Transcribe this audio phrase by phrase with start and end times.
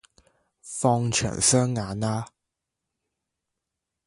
[0.63, 2.27] 放長雙眼啦